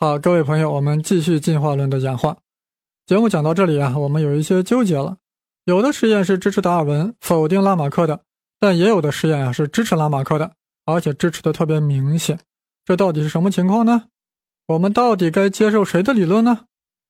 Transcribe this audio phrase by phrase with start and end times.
[0.00, 2.36] 好，各位朋友，我们继续进化论的演化。
[3.04, 5.16] 节目讲到这里啊，我们有一些纠结了。
[5.64, 8.20] 有的实验是支持达尔文，否定拉马克的，
[8.60, 10.52] 但也有的实验啊是支持拉马克的，
[10.84, 12.38] 而且支持的特别明显。
[12.84, 14.04] 这到底是什么情况呢？
[14.68, 16.66] 我们到底该接受谁的理论呢？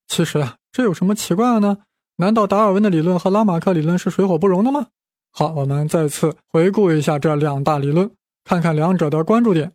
[0.06, 1.76] 其实啊，这有什么奇怪的呢？
[2.16, 4.86] 难道达尔文的理论和拉马克理论是水火不容的吗？
[5.30, 8.10] 好，我们再次回顾一下这两大理论，
[8.44, 9.74] 看看两者的关注点。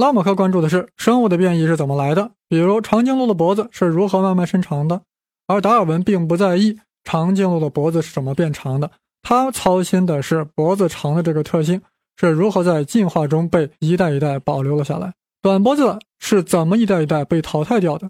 [0.00, 5.02] 拉马克关注的是生物的变异是怎么来的，比如长颈鹿的脖子是如何慢慢伸长的，
[5.46, 8.90] 而达尔文并不在意长颈鹿的脖子是怎么变长的，
[9.20, 11.82] 他操心的是脖子长的这个特性
[12.16, 18.08] 是如何在进化中被一代一代保留了下来，短脖子是怎么一代一代被淘汰掉的。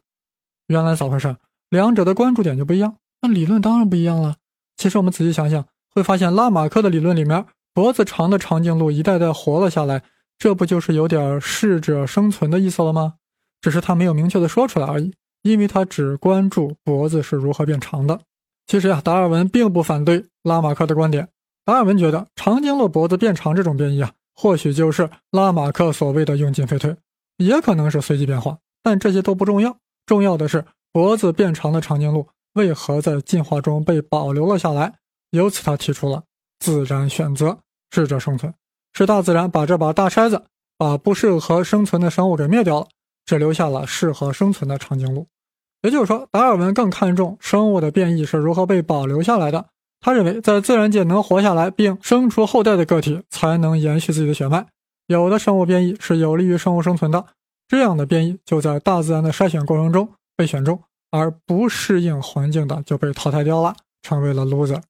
[0.68, 1.34] 原来咋回事？
[1.70, 4.36] 两者的关注点就不一样，那理论当然不一样了。
[4.76, 7.44] 其实我们仔细想想，会发现拉马克的理论里面，
[7.74, 10.04] 脖子长的长颈鹿一代代活了下来。
[10.40, 13.16] 这不就是有点适者生存的意思了吗？
[13.60, 18.18] 只是他没有明确的说出来而已，因为他只关注脖子是如何变长的。
[18.66, 21.28] 其实呀，达尔文并不反对拉马克的观点。
[21.66, 26.96] 达尔文觉得长颈鹿脖子变长这种变异啊，或许就是拉马克所谓的用进废退，
[27.36, 29.76] 也可能是随机变化，但这些都不重要。
[30.06, 34.94] 重要的是脖子变长的长颈鹿为何在进化中被保留了下来。
[35.32, 36.24] 由此，他提出了
[36.60, 37.58] 自然选择，
[37.90, 38.54] 适者生存。
[38.92, 40.42] 是大自然把这把大筛子，
[40.76, 42.88] 把不适合生存的生物给灭掉了，
[43.24, 45.26] 只留下了适合生存的长颈鹿。
[45.82, 49.66] 也就是说，达尔文更看重生物的变异是如何被保留下来的。
[50.00, 54.66] 他认为，在自然界能活下来并生出后代的个体，才能延续自己的血脉。
[55.06, 57.24] 有的生物变异是有利于生物生存的，
[57.68, 64.80] 这样的变异就在大自然的筛选过程中被选中，而不适应环境的就被淘汰掉了，成为了 loser。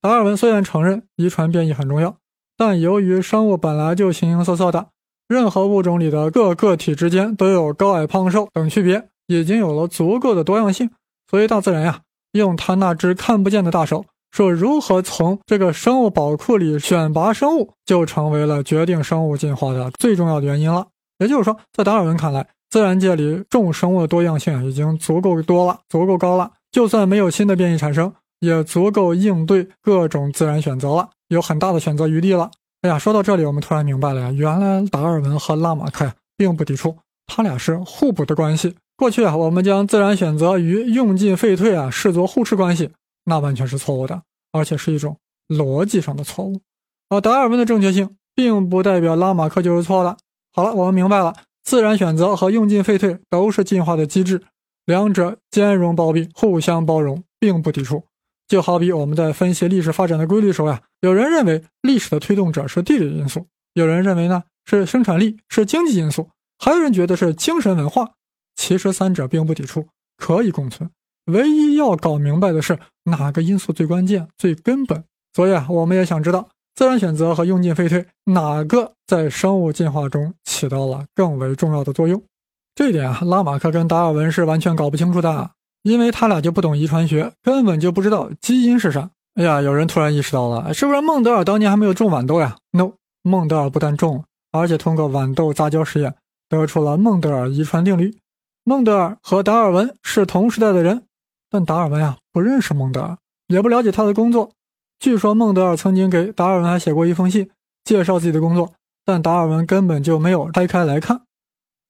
[0.00, 2.16] 达尔文虽然承认遗传变异很重要。
[2.60, 4.88] 但由于生物本来就形形色色的，
[5.26, 10.90] 任何物种里的各个体之间都有高矮胖瘦等区别，已经有了足够的多样性，
[11.30, 12.00] 所以大自然呀，
[12.32, 20.86] 用他那只看不见的大手，说如何从这个生物宝库里选拔生物，就成为了决定生物进化的最重要的原因了。
[21.18, 31.08] 也就是说，在达尔文看来，自然界里众生物的多样性已经足够多了，足够高了，就算没有新的变异产生，也足够应对各种自然选择了。
[31.30, 32.50] 有很大的选择余地了。
[32.82, 36.96] 哎呀，说到这里，我们突然明白了呀，原来达尔文和拉马克呀并不抵触，
[37.26, 38.74] 他俩是互补的关系。
[38.96, 42.90] 过去啊，我们将自然选择与用进废退啊视作互斥关系，
[43.24, 45.16] 那完全是错误的，而且是一种
[45.48, 46.60] 逻辑上的错误。
[47.08, 50.16] 而达尔文的正确性，并不代表拉马克就是错的。
[50.52, 54.42] 好了，我们明白了，自然选择和用进废退都是进化的机制，
[54.86, 58.04] 两者兼容包庇，互相包容，并不抵触。
[58.50, 66.28] 就好比我们在分析历史发展的规律时候呀，有人认为历史的推动者是地理因素，有人认为呢是生产力是经济因素，
[66.58, 68.10] 还有人觉得是精神文化。
[68.56, 70.90] 其实三者并不抵触，可以共存。
[71.26, 75.04] 唯一要搞明白的是哪个因素最关键、最根本。
[75.32, 82.20] 所以啊，我们也想知道自然选择和用进废退哪个在生物进化中起到了更为重要的作用。
[82.74, 85.52] 这一点啊，拉马克跟达尔文是完全搞不清楚的。
[85.82, 89.10] 因为他俩就不懂遗传学，根本就不知道基因是啥。
[89.34, 92.92] 哎呀，有人突然意识到了，是不是孟德尔当年还没有种豌豆呀？No，
[93.22, 96.14] 孟德尔不但种，而且通过豌豆杂交实验
[96.48, 98.18] 得出了孟德尔遗传定律。
[98.64, 101.04] 孟德尔和达尔文是同时代的人，
[101.48, 103.16] 但达尔文呀不认识孟德尔，
[103.46, 104.50] 也不了解他的工作。
[104.98, 107.48] 据说孟德尔曾经给达尔文还写过一封信，
[107.84, 108.72] 介绍自己的工作，
[109.04, 111.22] 但达尔文根本就没有拆开来看。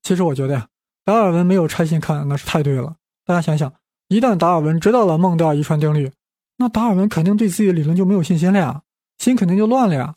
[0.02, 0.68] 其实我觉得呀，
[1.04, 2.94] 达尔文没有拆信看那是太对了。
[3.24, 3.72] 大家想想。
[4.10, 6.10] 一旦达尔文知道了孟德尔遗传定律，
[6.56, 8.82] 那达尔文肯定对自己的理论就没有信心了呀，
[9.18, 10.12] 心肯定就乱了呀。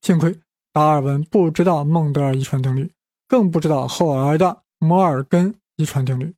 [0.00, 0.38] 幸亏
[0.72, 2.88] 达尔文不知道孟德尔遗传定律，
[3.26, 6.32] 更不知道后来的摩尔根遗传定律。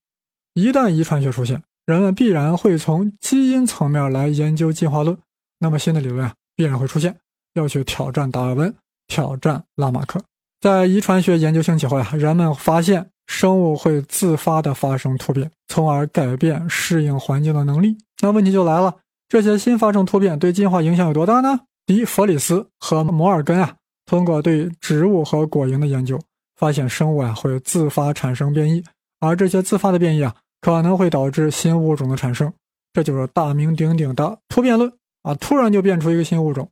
[0.54, 5.14] 一旦遗传学出现，人们必然会从基因层面来研究进化论，
[5.59, 7.14] 那么新的理论啊必然会出现，
[7.53, 8.75] 要去挑战达尔文，
[9.09, 10.19] 挑战拉马克。
[10.59, 13.10] 在遗传学研究兴起后呀，人们发现。
[13.26, 17.96] 生物会自发地发生突变，从而改变适应环境的能力。
[18.22, 18.96] 那问题就来了：
[19.28, 21.60] 这些新发生突变对进化影响有多大呢？
[21.87, 23.76] 迪弗里斯和摩尔根啊，
[24.06, 26.19] 通过对植物和果蝇的研究，
[26.56, 28.82] 发现生物啊会自发产生变异，
[29.20, 32.52] 而这些自发的变异啊，可能会导致新物种的产生。
[32.93, 35.34] 这就是大名鼎鼎的突变论啊！
[35.34, 36.70] 突然就变出一个新物种。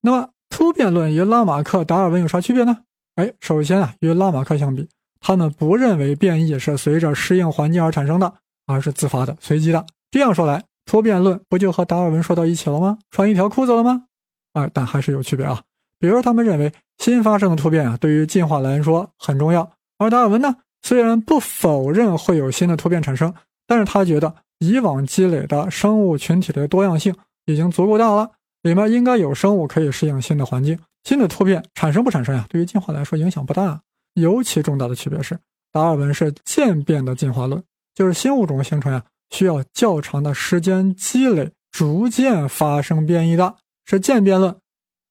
[0.00, 2.78] 那么，突变论与拉马克、达尔文有啥区别呢？
[3.16, 4.88] 哎，首先啊，与拉马克相比。
[5.20, 8.32] 他们不认为变异是随着适应环境而产生的，
[8.66, 9.84] 而是自发的、随机的。
[10.10, 12.98] 这样说来，突变论不就和达尔文说到一起了吗？
[13.10, 14.04] 穿一条裤子了吗？
[14.52, 15.60] 啊，但还是有区别啊。
[15.98, 23.32] 比如，他们认为新发生的突变啊，对于进化来说很重要，而达尔文呢，虽然不否认会有新的突变产生，
[23.66, 27.14] 但是他觉得以往积累的生物群体的多样性
[27.46, 28.30] 已经足够大了，
[28.62, 30.78] 里面应该有生物可以适应新的环境。
[31.04, 32.46] 新的突变产生不产生呀？
[32.48, 33.80] 对于进化来说影响不大。
[34.16, 35.38] 尤其重大的区别是，
[35.72, 37.62] 达尔文是渐变的进化论，
[37.94, 43.54] 就是新物种形成呀需要较长的时间积累，逐渐发生变异的，
[43.84, 44.54] 是渐变论。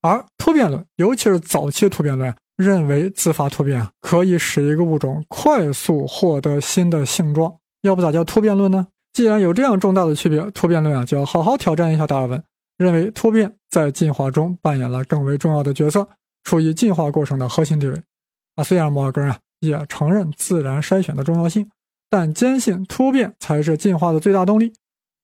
[0.02, 2.36] 而突变论，尤其是早期突变论。
[2.58, 8.88] 认为自发突变啊可以使一个物种快速获得新的性状，要不咋叫突变论呢？
[9.12, 12.42] 既然有这样重大的区别，突变论啊就要好好挑战一下达尔文。
[12.78, 16.08] 认为突变在进化中扮演了更为重要的角色，
[16.46, 18.02] 处于进化过程的核心地位。
[18.56, 21.70] 啊，虽然摩尔根啊也承认自然筛选的重要性，
[22.10, 24.74] 但坚信突变才是进化的最大动力。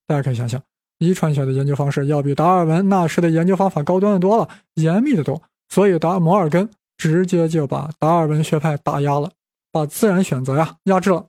[0.08, 0.62] 大家可以想想，
[1.00, 6.70] 遗传学的研究方式要比达尔文那时的研究方法高端的多了，严密的多，所以达摩尔根。
[6.98, 9.32] 直接就把达尔文学派打压了，
[9.72, 11.26] 把自然选择呀压制了。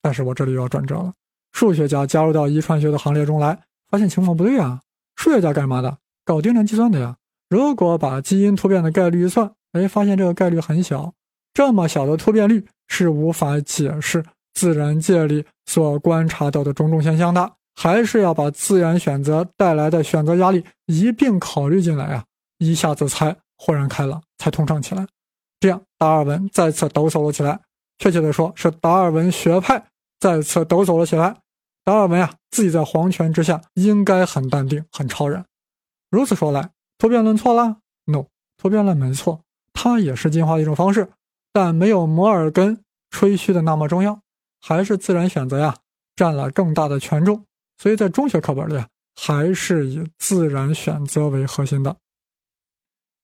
[0.00, 1.12] 但是我这里又要转折了，
[1.52, 4.80] 数学家加入到遗传学的行列中来，发现情况不对啊。
[5.14, 5.98] 数学家干嘛的？
[6.24, 7.14] 搞定量计算的呀。
[7.50, 11.12] 如果把基因突变的概率一算，哎，发现这个概率很小，
[11.54, 14.24] 这么小的突变率是无法解释
[14.54, 22.24] 自然界里所观察到的种种现象的，还是要把自然选择带来的选择压力一并考虑进来啊。
[22.58, 23.36] 一下子才。
[23.58, 25.06] 豁然开朗，才通畅起来。
[25.60, 27.58] 这样，达尔文再次抖擞了起来。
[27.96, 29.82] 确切的说，是达尔文学派
[30.20, 31.34] 再次抖擞了起来。
[31.82, 35.42] 达尔文啊，自己在皇权之下应该很淡定、很超然。
[36.10, 38.26] 如此说来，突变论错了？No，
[38.58, 39.40] 突变论没错，
[39.86, 41.08] 它也是进化的一种方式，
[41.52, 44.20] 但没有摩尔根吹嘘的那么重要，
[44.60, 45.76] 还是自然选择呀
[46.16, 47.44] 占了更大的权重。
[47.78, 48.84] 所以在中学课本里，
[49.14, 51.96] 还是以自然选择为核心的。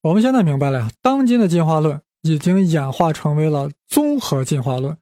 [0.02, 4.96] 我们现在明白了呀，当今的进化论已经演化成为了综合进化论，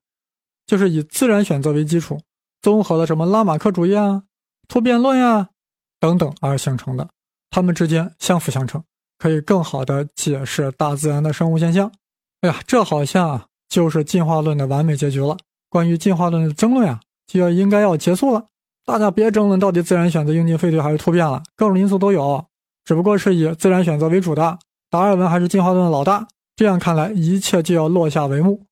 [0.64, 2.22] 就是以自然选择为基础，
[2.62, 4.22] 综合了什么拉马克主义啊、
[4.66, 5.50] 突变论呀
[5.98, 7.10] 等等而形成的。
[7.50, 8.82] 它们之间相辅相成，
[9.20, 11.93] 可以更好的解释大自然的生物现象。
[12.40, 15.37] 哎呀，这好像就是进化论的完美结局了。
[15.69, 18.46] 关于进化论的争论啊，就要应该要结束了。
[18.87, 22.46] 大家别争论到底自然选择应尽废退还是突变了，各种因素都有，
[22.87, 24.58] 只不过是以自然选择为主的。
[24.88, 26.26] 达尔文还是进化论的老大，
[26.56, 28.62] 这样看来，一切就要落下帷幕。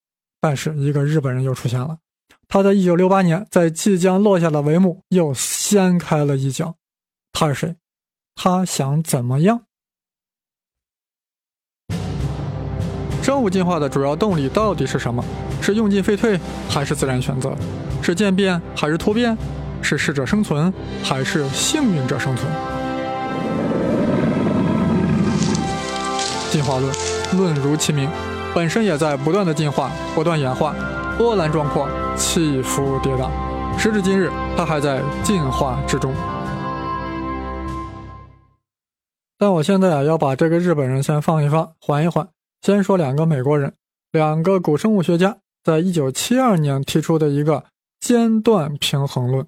[0.40, 1.98] 但是，一个日本人又出现了，
[2.48, 6.74] 他在一九六八年在即将落下的帷幕又掀开了一角。
[7.32, 7.76] 他是谁？
[8.34, 9.62] 他想怎么样？
[13.38, 15.24] 生物进化的主要动力到底是什么？
[15.60, 16.36] 是用进废退，
[16.68, 17.54] 还是自然选择？
[18.02, 19.38] 是渐变，还是突变？
[19.80, 20.74] 是适者生存，
[21.04, 22.50] 还是幸运者生存？
[26.50, 26.92] 进化论，
[27.36, 28.10] 论如其名，
[28.52, 30.74] 本身也在不断的进化、不断演化，
[31.16, 33.28] 波澜壮阔，起伏跌宕。
[33.78, 36.12] 时至今日，它还在进化之中。
[39.38, 42.26] 但我现在啊，要把这个日本人先放一放，缓一缓。
[42.62, 43.72] 先说两个美国人，
[44.12, 47.64] 两个古生物学家，在一九七二年提出的一个
[48.00, 49.46] 间断平衡论。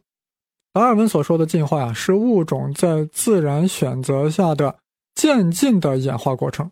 [0.72, 4.76] 达尔文所说的进化呀，是物种在自然选择下的
[5.14, 6.70] 渐进的演化过程。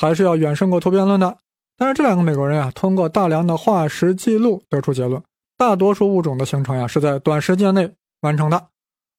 [0.00, 1.38] 还是要远胜过突变论的。
[1.76, 5.20] 但是这两个美国人啊，通过大量的化石记录得出结论：
[5.56, 7.90] 大多数物种的形成呀，是在短时间内
[8.20, 8.68] 完成的。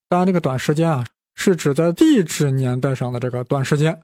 [0.08, 4.00] 当然，这个短时间啊，是指在地质年代上的这个短时间。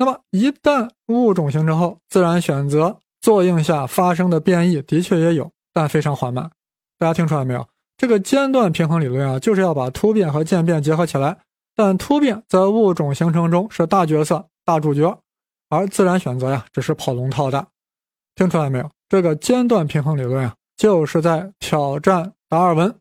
[0.00, 6.50] 那么，一旦物种形成后，自然选择作用下发生的变异的确也有，但非常缓慢。
[6.98, 7.68] 大家听出来没有？
[7.98, 11.36] 这个间断平衡理论啊，就是要把突变和渐变结合起来。
[11.76, 15.18] 但突变在物种形成中是大角色、大主角。
[15.68, 17.66] 而自然选择呀，只是跑龙套的，
[18.34, 18.90] 听出来没有？
[19.06, 22.94] 这个间断平衡理论啊，就是在挑战达尔文。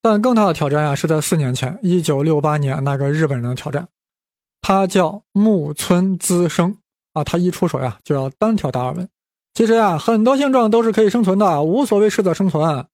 [0.00, 3.86] 但更大的挑战呀，是在四年前，一九六八年那个日本人的挑战，
[4.66, 6.78] 他叫木村滋生
[7.12, 9.06] 啊，他一出手呀，就要单挑达尔文。
[9.52, 12.86] 其实呀，很多性状都是可以生存的，无所谓适者生存。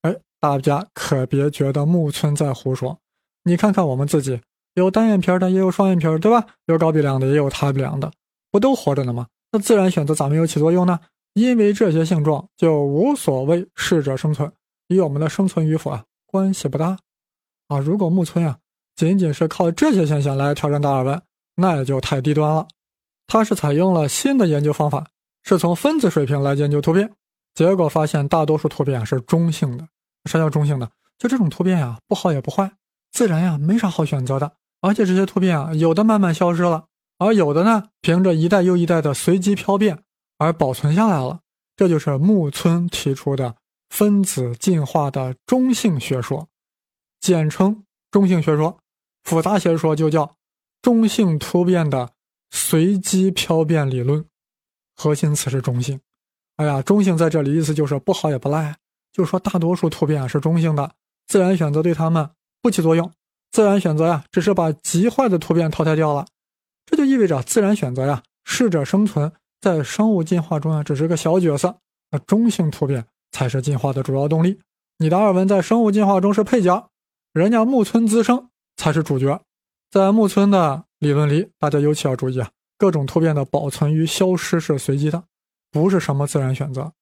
[0.00, 2.98] 哎，大家可别觉得木村在胡说，
[3.44, 4.40] 你看看我们自己，
[4.72, 6.46] 有单眼皮的，也有双眼皮，对吧？
[6.64, 8.10] 有高鼻梁的，也有塌鼻梁的。
[8.50, 9.26] 不都活着呢吗？
[9.50, 10.98] 那自然选择咋没有起作用呢？
[11.34, 14.50] 因为这些性状就无所谓适者生存，
[14.88, 16.96] 与我们的生存与否啊关系不大
[17.68, 17.78] 啊。
[17.78, 18.56] 如果木村啊
[18.94, 21.20] 仅仅是靠这些现象来挑战达尔文，
[21.56, 22.66] 那也就太低端了。
[23.26, 25.06] 他是采用了新的研究方法，
[25.42, 27.10] 是从分子水平来研究突变，
[27.54, 29.88] 结果发现大多数突变啊是中性的。
[30.26, 30.90] 啥叫中性的？
[31.18, 32.70] 就这种突变呀，不好也不坏，
[33.10, 36.84] 自然呀没啥好选择的，而且这些突变啊有的慢慢消失了。
[37.18, 40.02] 而有的呢，凭着一代又一代的随机漂变
[40.38, 41.40] 而保存下来了，
[41.76, 43.54] 这就是木村提出的
[43.88, 46.48] 分子进化的中性学说，
[47.20, 48.78] 简称中性学说。
[49.24, 50.36] 复杂些说就叫
[50.80, 52.10] 中性突变的
[52.50, 54.24] 随机漂变理论。
[54.94, 56.00] 核心词是中性。
[56.56, 58.76] 哎呀，中性在这里意思就是不好也不赖，
[59.12, 60.92] 就说大多数突变啊是中性的，
[61.26, 62.28] 自然选择对它们
[62.60, 63.10] 不起作用。
[63.50, 66.26] 自然选择呀，只是把极坏的突变淘汰掉了。
[66.86, 71.78] 这就意味着自然选择呀，适者生存在生物进化中啊，只是个小角色。
[72.10, 74.60] 那中性突变才是进化的主要动力。
[74.98, 76.90] 你达尔文在生物进化中是配角，
[77.32, 79.40] 人家木村滋生才是主角。
[79.90, 85.22] 在木村的理论里，大家尤其要注意啊，各种突变的保存与消失是随机的，
[85.70, 86.92] 不是什么自然选择。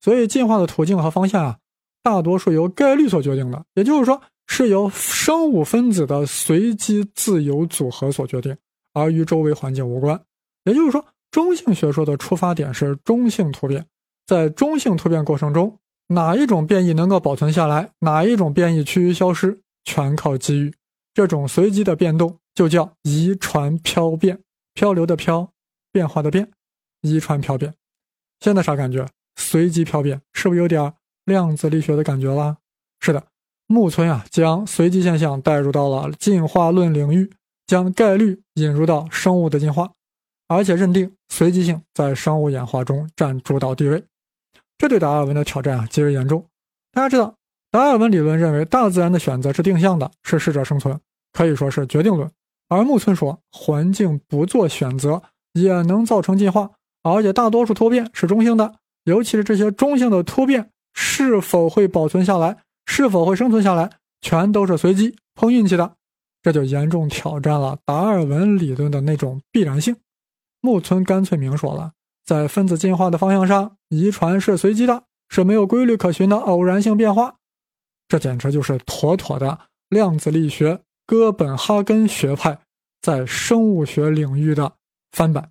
[0.00, 1.58] 所以进化的途径和方向啊，
[2.02, 3.64] 大多数由概率所决定的。
[3.74, 8.56] 也就是说，是由生物分子的随机自由组合所决定，
[8.92, 10.20] 而与周围环境无关。
[10.64, 13.86] 也就是说，中性学说的出发点是中性突变。
[14.26, 20.74] 在中性突变过程中，哪一种变异能够保存下来，哪一种变异趋于消失，全靠机遇。
[21.20, 24.40] 这种随机的变动就叫遗传漂变，
[24.72, 25.52] 漂流的漂，
[25.92, 26.50] 变化的变，
[27.02, 27.74] 遗传漂变。
[28.40, 29.06] 现在啥感觉？
[29.36, 30.94] 随机漂变是不是有点
[31.26, 32.56] 量子力学的感觉啦？
[33.00, 33.22] 是的，
[33.66, 37.30] 木村啊，将随机现象带入到了进化论领域，
[37.66, 39.92] 将概率引入到生物的进化，
[40.48, 44.02] 而且认定随机性在生物演化中占主导地位。
[44.78, 46.46] 这对达尔文的挑战啊极为严重。
[46.92, 47.34] 大家知道，
[47.70, 50.98] 达尔文理论认为大自然的选择是定向的，是适者生存，
[51.32, 52.28] 可以说是决定论；
[52.68, 55.22] 而木村说，环境不做选择
[55.52, 56.70] 也能造成进化，
[57.02, 65.94] 而且大多数突变是中性的，尤其是这些中性的突变是否会保存下来，是否会生存下来，全都是随机碰运气的。
[66.42, 69.96] 这就严重挑战了达尔文理论的那种必然性。
[70.60, 71.92] 木村干脆明说了。
[72.22, 77.34] 在分子进化的方向上，遗传是随机的，是没有规律可循的偶然性变化。
[78.06, 79.58] 这简直就是妥妥的
[79.88, 82.56] 量子力学哥本哈根学派
[83.02, 84.72] 在生物学领域的
[85.10, 85.50] 翻版。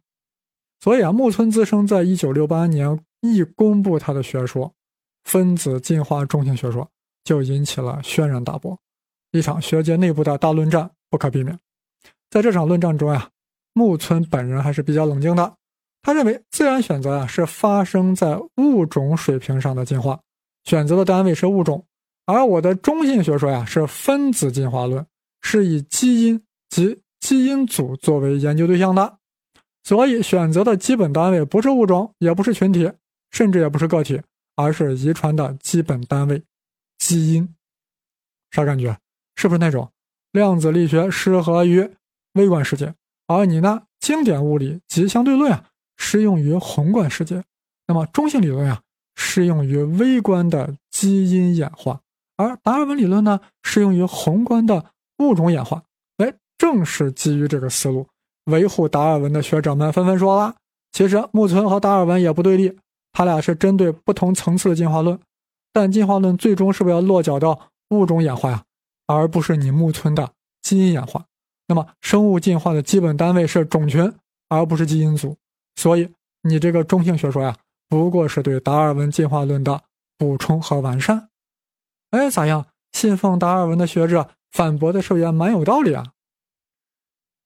[0.80, 4.74] 所以啊，木村资生在一九六八年一公布他的学说——
[5.26, 6.90] 分子进化中性学说，
[7.26, 8.80] 就引起了轩然大波，
[9.32, 11.60] 一场学界内部的大论战不可避免。
[12.30, 13.30] 在这场论战中呀，
[13.74, 15.54] 木村本人还是比较冷静的。
[16.02, 20.18] 他认为自然选择啊是发生在物种水平上的进化，
[20.64, 21.86] 选择的单位是物种，
[22.26, 25.06] 而我的中性学说呀是分子进化论，
[25.42, 29.18] 是以基因及基因组作为研究对象的，
[29.84, 32.92] 所以选择的基本单位不是物种，也不是群体，
[33.32, 34.22] 甚至也不是个体，
[34.56, 36.44] 而是遗传的基本单位——
[37.00, 37.56] 基因。
[38.52, 38.98] 啥感觉？
[39.36, 39.90] 是不是那种
[40.32, 41.90] 量子力学适合于
[42.34, 42.94] 微观世界，
[43.28, 45.66] 而你呢，经典物理及相对论啊？
[45.96, 47.44] 适用于宏观世界，
[47.88, 48.82] 那么中性理论啊，
[49.16, 52.02] 适用于微观的基因演化，
[52.38, 54.86] 而达尔文理论呢，适用于宏观的
[55.20, 55.84] 物种演化。
[56.18, 58.08] 哎，正是基于这个思路，
[58.46, 60.56] 维护达尔文的学者们纷纷说了，
[60.92, 62.78] 其实木村和达尔文也不对立，
[63.14, 65.20] 他俩是针对不同层次的进化论，
[65.72, 68.64] 但进化论最终是不是要落脚到物种演化呀，
[69.08, 71.26] 而不是你木村的基因演化？
[71.68, 74.12] 那么生物进化的基本单位是种群，
[74.48, 75.38] 而不是基因组。
[75.76, 76.10] 所以，
[76.42, 77.56] 你这个中性学说呀，
[77.88, 79.82] 不过是对达尔文进化论的
[80.18, 81.30] 补充和完善。
[82.12, 82.66] 哎，咋样？
[82.92, 86.06] 信奉达尔文的学者反驳的时候也蛮有道理啊。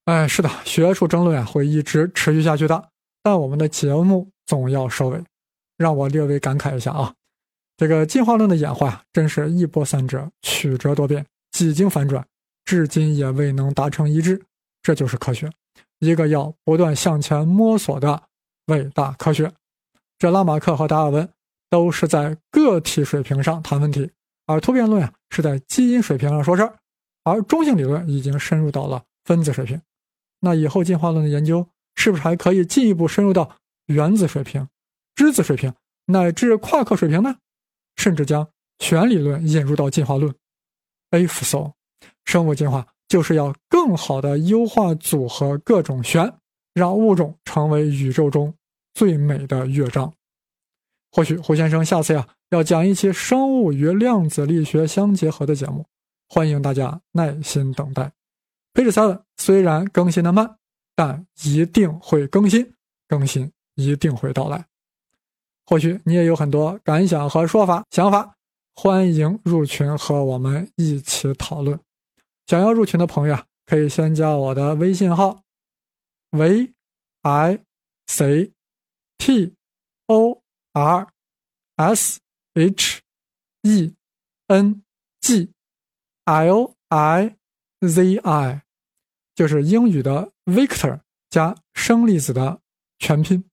[0.05, 2.89] 哎，是的，学术争论啊会一直持续下去的。
[3.21, 5.23] 但我们的节目总要收尾，
[5.77, 7.13] 让我略微感慨一下啊。
[7.77, 12.25] 这个进化论的演化真是一波三折、曲折多变、几经反转，
[12.65, 14.41] 至今也未能达成一致。
[14.81, 15.49] 这就是科学。
[15.99, 18.21] 一个要不断向前摸索的
[18.65, 19.49] 伟大科学，
[20.19, 21.29] 这拉马克和达尔文
[21.69, 24.11] 都是在个体水平上谈问题，
[24.45, 26.75] 而突变论啊是在基因水平上说事儿，
[27.23, 29.81] 而中性理论已经深入到了分子水平。
[30.39, 34.67] 那以后进化论的研究是不是还可以进一步深入到原子水平、
[35.15, 35.73] 质子水平
[36.05, 37.37] 乃至夸克水平呢？
[37.95, 38.49] 甚至将
[38.79, 40.33] 弦理论引入到进化论
[41.11, 41.73] ？If so，
[42.25, 42.87] 生物进化。
[43.09, 46.33] 就是要更好的优化组合各种弦，
[46.73, 48.51] 让物种成为宇宙中
[48.95, 50.11] 最美的乐章。
[51.11, 55.85] 或许胡先生下次呀要讲一期生物与量子力学相结合的节目，
[56.27, 58.11] 欢迎大家耐心等待。
[58.73, 60.57] 配置 seven 虽然更新的慢，
[60.95, 62.73] 但一定会更新，
[63.07, 64.65] 更新一定会到来。
[65.65, 68.35] 或许你也有很多感想和说法、想法，
[68.75, 71.79] 欢迎入群和我们一起讨论。
[72.47, 75.43] 想要入群的朋友啊，可以先加我的微信号
[76.31, 76.73] ：v
[77.21, 77.59] i
[78.07, 78.51] c
[79.17, 79.55] t
[80.07, 80.41] o
[80.73, 81.07] r
[81.77, 82.19] s
[82.53, 83.01] h
[83.61, 83.93] E
[84.47, 84.83] N
[85.21, 85.49] G
[86.25, 87.35] L I
[87.85, 88.61] Z I，
[89.35, 90.99] 就是英语的 Victor
[91.29, 92.59] 加生粒子的
[92.99, 93.43] 全拼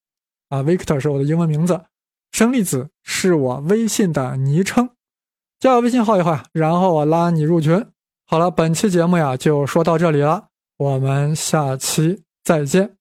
[0.48, 0.62] 啊。
[0.62, 1.84] Victor 是我的英文名字，
[2.32, 4.90] 生粒子是我微信的昵称。
[5.58, 7.84] 加我微信号以后啊，然后我拉你入群。
[8.26, 12.99] 好了，本期节目呀就说到这里了，我们下期再见。